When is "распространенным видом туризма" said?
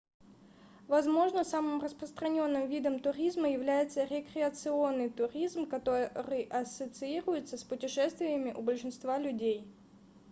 1.79-3.47